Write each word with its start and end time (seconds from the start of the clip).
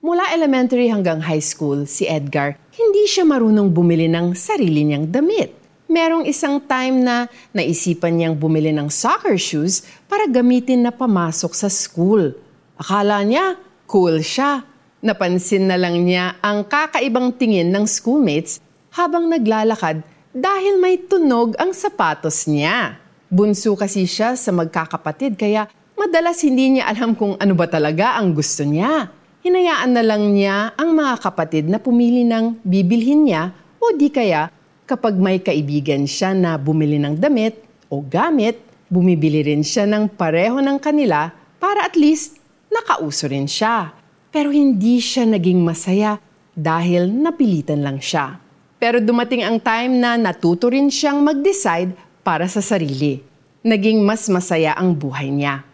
Mula 0.00 0.32
elementary 0.32 0.88
hanggang 0.88 1.20
high 1.20 1.44
school, 1.44 1.84
si 1.84 2.08
Edgar, 2.08 2.56
hindi 2.72 3.04
siya 3.04 3.20
marunong 3.28 3.68
bumili 3.68 4.08
ng 4.08 4.32
sarili 4.32 4.80
niyang 4.80 5.04
damit. 5.12 5.52
Merong 5.92 6.24
isang 6.24 6.56
time 6.64 7.04
na 7.04 7.28
naisipan 7.52 8.16
niyang 8.16 8.32
bumili 8.32 8.72
ng 8.72 8.88
soccer 8.88 9.36
shoes 9.36 9.84
para 10.08 10.24
gamitin 10.24 10.88
na 10.88 10.88
pamasok 10.88 11.52
sa 11.52 11.68
school. 11.68 12.32
Akala 12.80 13.20
niya, 13.28 13.60
cool 13.84 14.24
siya. 14.24 14.64
Napansin 15.04 15.68
na 15.68 15.76
lang 15.76 16.00
niya 16.00 16.40
ang 16.40 16.64
kakaibang 16.64 17.36
tingin 17.36 17.68
ng 17.68 17.84
schoolmates 17.84 18.56
habang 18.96 19.28
naglalakad 19.28 20.00
dahil 20.32 20.80
may 20.80 20.96
tunog 20.96 21.52
ang 21.60 21.76
sapatos 21.76 22.48
niya. 22.48 22.96
Bunso 23.28 23.76
kasi 23.76 24.08
siya 24.08 24.32
sa 24.32 24.48
magkakapatid 24.48 25.36
kaya 25.36 25.68
madalas 25.92 26.40
hindi 26.40 26.80
niya 26.80 26.88
alam 26.88 27.12
kung 27.12 27.36
ano 27.36 27.52
ba 27.52 27.68
talaga 27.68 28.16
ang 28.16 28.32
gusto 28.32 28.64
niya 28.64 29.19
hinayaan 29.40 29.96
na 29.96 30.04
lang 30.04 30.36
niya 30.36 30.76
ang 30.76 30.92
mga 30.92 31.14
kapatid 31.24 31.64
na 31.64 31.80
pumili 31.80 32.28
ng 32.28 32.60
bibilhin 32.60 33.24
niya 33.24 33.56
o 33.80 33.96
di 33.96 34.12
kaya 34.12 34.52
kapag 34.84 35.16
may 35.16 35.40
kaibigan 35.40 36.04
siya 36.04 36.36
na 36.36 36.60
bumili 36.60 37.00
ng 37.00 37.16
damit 37.16 37.56
o 37.88 38.04
gamit, 38.04 38.60
bumibili 38.92 39.40
rin 39.40 39.64
siya 39.64 39.88
ng 39.88 40.12
pareho 40.12 40.60
ng 40.60 40.76
kanila 40.76 41.32
para 41.56 41.88
at 41.88 41.96
least 41.96 42.36
nakauso 42.68 43.32
rin 43.32 43.48
siya. 43.48 43.96
Pero 44.30 44.52
hindi 44.52 45.02
siya 45.02 45.26
naging 45.26 45.58
masaya 45.64 46.20
dahil 46.54 47.10
napilitan 47.10 47.82
lang 47.82 47.98
siya. 47.98 48.38
Pero 48.78 49.02
dumating 49.02 49.42
ang 49.42 49.58
time 49.58 49.98
na 49.98 50.14
natuto 50.20 50.70
rin 50.70 50.86
siyang 50.92 51.24
mag-decide 51.24 51.96
para 52.22 52.46
sa 52.46 52.62
sarili. 52.62 53.24
Naging 53.64 54.04
mas 54.04 54.28
masaya 54.30 54.76
ang 54.76 54.94
buhay 54.94 55.32
niya. 55.32 55.66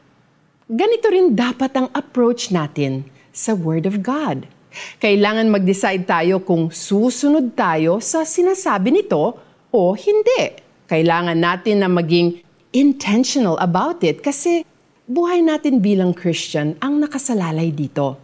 Ganito 0.67 1.07
rin 1.13 1.35
dapat 1.35 1.75
ang 1.75 1.91
approach 1.93 2.55
natin– 2.55 3.03
sa 3.37 3.53
Word 3.53 3.85
of 3.85 4.01
God. 4.01 4.49
Kailangan 4.97 5.53
mag-decide 5.53 6.09
tayo 6.09 6.41
kung 6.41 6.73
susunod 6.73 7.53
tayo 7.53 8.01
sa 8.01 8.25
sinasabi 8.25 8.97
nito 8.97 9.37
o 9.69 9.93
hindi. 9.93 10.57
Kailangan 10.89 11.37
natin 11.37 11.85
na 11.85 11.89
maging 11.93 12.41
intentional 12.73 13.61
about 13.61 14.01
it 14.01 14.25
kasi 14.25 14.65
buhay 15.05 15.45
natin 15.45 15.85
bilang 15.85 16.17
Christian 16.17 16.81
ang 16.81 16.97
nakasalalay 16.97 17.73
dito. 17.73 18.17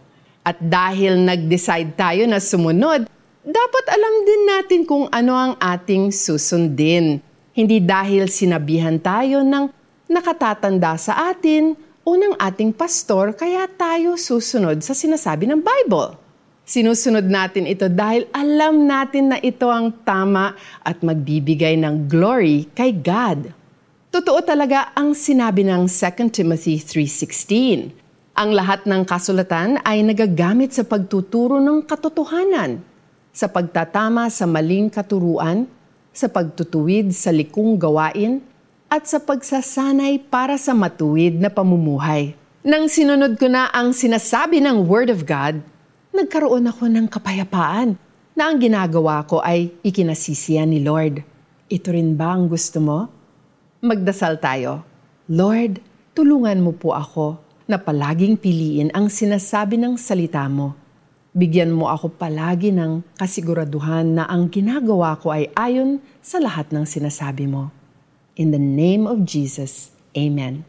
At 0.43 0.59
dahil 0.59 1.21
nag-decide 1.23 1.95
tayo 1.95 2.27
na 2.27 2.41
sumunod, 2.41 3.07
dapat 3.43 3.85
alam 3.87 4.15
din 4.27 4.41
natin 4.49 4.81
kung 4.83 5.07
ano 5.07 5.33
ang 5.33 5.53
ating 5.61 6.11
susundin. 6.11 7.23
Hindi 7.53 7.79
dahil 7.79 8.27
sinabihan 8.27 8.99
tayo 8.99 9.45
ng 9.45 9.71
nakatatanda 10.11 10.99
sa 10.99 11.31
atin 11.31 11.77
o 12.03 12.19
ng 12.19 12.35
ating 12.35 12.75
pastor 12.75 13.31
kaya 13.31 13.63
tayo 13.71 14.19
susunod 14.19 14.83
sa 14.83 14.91
sinasabi 14.91 15.47
ng 15.47 15.63
Bible. 15.63 16.19
Sinusunod 16.63 17.27
natin 17.27 17.67
ito 17.67 17.91
dahil 17.91 18.23
alam 18.31 18.87
natin 18.87 19.35
na 19.35 19.37
ito 19.39 19.67
ang 19.67 19.91
tama 20.07 20.55
at 20.79 21.03
magbibigay 21.03 21.75
ng 21.75 22.07
glory 22.07 22.71
kay 22.71 22.95
God. 22.95 23.51
Totoo 24.13 24.39
talaga 24.45 24.95
ang 24.95 25.11
sinabi 25.11 25.67
ng 25.67 25.91
2 25.91 26.31
Timothy 26.31 26.79
3.16. 26.79 28.37
Ang 28.39 28.49
lahat 28.55 28.87
ng 28.87 29.03
kasulatan 29.03 29.81
ay 29.83 30.07
nagagamit 30.07 30.71
sa 30.71 30.87
pagtuturo 30.87 31.59
ng 31.59 31.83
katotohanan, 31.83 32.79
sa 33.35 33.51
pagtatama 33.51 34.31
sa 34.31 34.47
maling 34.47 34.87
katuruan, 34.87 35.67
sa 36.13 36.29
pagtutuwid 36.29 37.11
sa 37.11 37.33
likong 37.33 37.75
gawain, 37.75 38.39
at 38.93 39.09
sa 39.09 39.17
pagsasanay 39.17 40.21
para 40.29 40.53
sa 40.53 40.77
matuwid 40.77 41.41
na 41.41 41.49
pamumuhay. 41.49 42.37
Nang 42.61 42.85
sinunod 42.85 43.41
ko 43.41 43.49
na 43.49 43.65
ang 43.73 43.89
sinasabi 43.89 44.61
ng 44.61 44.85
Word 44.85 45.09
of 45.09 45.25
God, 45.25 45.65
nagkaroon 46.13 46.69
ako 46.69 46.93
ng 46.93 47.09
kapayapaan 47.09 47.97
na 48.37 48.53
ang 48.53 48.61
ginagawa 48.61 49.25
ko 49.25 49.41
ay 49.41 49.73
ikinasisiyan 49.81 50.69
ni 50.69 50.85
Lord. 50.85 51.25
Ito 51.73 51.89
rin 51.89 52.13
ba 52.13 52.37
ang 52.37 52.45
gusto 52.45 52.77
mo? 52.77 53.09
Magdasal 53.81 54.37
tayo. 54.37 54.85
Lord, 55.25 55.81
tulungan 56.13 56.61
mo 56.61 56.77
po 56.77 56.93
ako 56.93 57.41
na 57.65 57.81
palaging 57.81 58.37
piliin 58.37 58.93
ang 58.93 59.09
sinasabi 59.09 59.73
ng 59.81 59.97
salita 59.97 60.45
mo. 60.45 60.77
Bigyan 61.33 61.73
mo 61.73 61.89
ako 61.89 62.13
palagi 62.13 62.69
ng 62.69 63.17
kasiguraduhan 63.17 64.21
na 64.21 64.29
ang 64.29 64.53
ginagawa 64.53 65.17
ko 65.17 65.33
ay 65.33 65.49
ayon 65.57 65.97
sa 66.21 66.37
lahat 66.37 66.69
ng 66.69 66.85
sinasabi 66.85 67.49
mo. 67.49 67.73
In 68.33 68.49
the 68.49 68.57
name 68.57 69.05
of 69.05 69.29
Jesus, 69.29 69.93
Amen. 70.17 70.65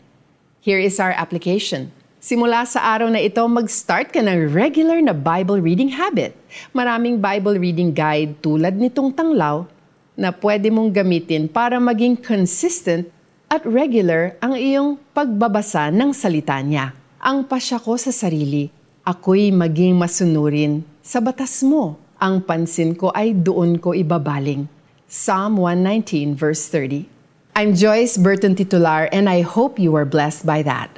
Here 0.60 0.76
is 0.76 1.00
our 1.00 1.16
application. 1.16 1.97
Simula 2.20 2.69
sa 2.69 2.92
araw 2.92 3.08
na 3.08 3.25
ito, 3.25 3.41
mag-start 3.48 4.12
ka 4.12 4.20
ng 4.20 4.52
regular 4.52 5.00
na 5.00 5.16
Bible 5.16 5.64
reading 5.64 5.97
habit. 5.97 6.36
Maraming 6.76 7.25
Bible 7.25 7.56
reading 7.56 7.97
guide 7.97 8.36
tulad 8.44 8.76
nitong 8.76 9.16
tanglaw 9.16 9.64
na 10.12 10.28
pwede 10.44 10.69
mong 10.69 10.92
gamitin 10.92 11.48
para 11.48 11.80
maging 11.80 12.20
consistent 12.20 13.08
at 13.48 13.64
regular 13.64 14.36
ang 14.44 14.60
iyong 14.60 15.00
pagbabasa 15.16 15.88
ng 15.88 16.12
salita 16.12 16.60
niya. 16.60 16.92
Ang 17.16 17.48
pasya 17.48 17.81
ko 17.81 17.96
sa 17.96 18.12
sarili, 18.12 18.69
ako'y 19.08 19.48
maging 19.48 19.96
masunurin 19.96 20.84
sa 21.00 21.16
batas 21.16 21.64
mo. 21.64 21.96
Ang 22.20 22.44
pansin 22.44 22.92
ko 22.92 23.08
ay 23.16 23.32
doon 23.32 23.81
ko 23.81 23.96
ibabaling. 23.96 24.69
Psalm 25.08 25.56
119 25.56 26.36
verse 26.36 26.69
30. 26.69 27.13
I'm 27.56 27.76
Joyce 27.76 28.16
Burton 28.16 28.56
Titular, 28.56 29.09
and 29.12 29.31
I 29.31 29.42
hope 29.42 29.78
you 29.78 29.94
are 29.94 30.04
blessed 30.04 30.44
by 30.44 30.62
that. 30.62 30.91